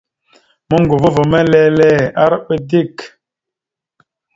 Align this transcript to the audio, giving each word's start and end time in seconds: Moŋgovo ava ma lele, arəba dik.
Moŋgovo 0.69 1.07
ava 1.11 1.23
ma 1.31 1.39
lele, 1.51 1.91
arəba 2.23 2.55
dik. 2.69 2.95